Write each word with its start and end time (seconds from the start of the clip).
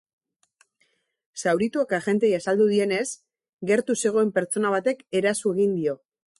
Zaurituak 1.41 1.93
agenteei 1.97 2.33
azaldu 2.39 2.67
dienez, 2.73 3.05
gertu 3.73 3.99
zegoen 4.07 4.35
pertsona 4.39 4.73
batek 4.79 5.09
eraso 5.23 5.57
egin 5.57 5.81
dio. 5.81 5.99